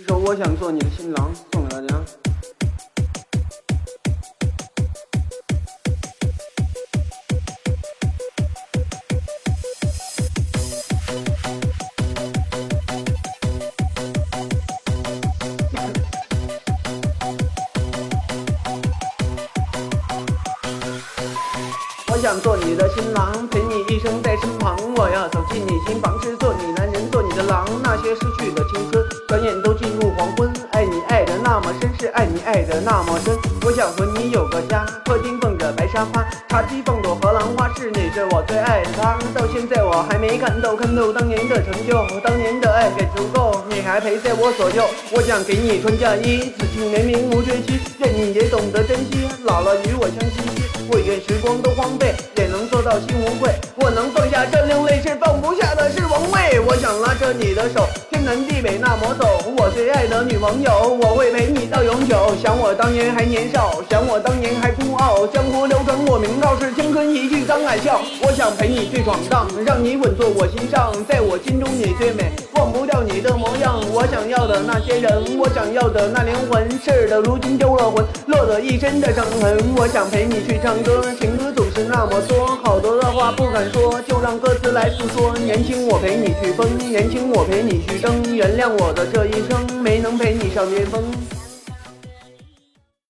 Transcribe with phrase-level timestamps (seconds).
[0.00, 2.00] 一首我想做你的新郎送给大家。
[22.08, 24.78] 我想做你的新郎，陪你一生在身旁。
[24.96, 27.66] 我要走进你心房，是做你男人，做你的郎。
[27.82, 29.69] 那些失去的青春，转眼都
[32.50, 33.38] 爱的那么深。
[33.64, 39.16] 我想和你有个家，客厅放着白沙发，茶几放朵荷兰花，是你是我最爱的他。
[39.32, 44.82] 到现在我还没看透，看透当年的成就，当年的爱给足够，你还陪在我左右。
[45.12, 50.60] 我想给你穿嫁衣，此情绵绵无追期，愿你也懂得珍惜，老了与我相依依。
[50.90, 53.54] 我愿时光都荒废，也能做到心无愧。
[53.76, 56.58] 我能放下这另类，是放不下的是王位。
[56.58, 59.39] 我想拉着你的手，天南地北那么走。
[59.90, 62.16] 我最爱的女朋友，我会陪你到永久。
[62.40, 65.26] 想我当年还年少，想我当年还孤傲。
[65.26, 68.00] 江湖流传我名号，是青春一句张海笑。
[68.22, 73.82] 我想陪你去闯荡，让你稳坐我心上，在我心中你最美，忘不掉你的模样。
[73.90, 79.58] 我想要的那些人，我想要的那灵魂，事的如今丢了魂，落得一身的伤痕。
[79.74, 80.80] 我想陪你去唱。
[80.84, 82.39] 歌情歌总是那么多，
[83.32, 85.36] 不敢说，就让歌词来诉说。
[85.38, 91.02] 年轻我陪你去疯，年轻我陪你去争，原谅我的这一生没能陪你上巅峰。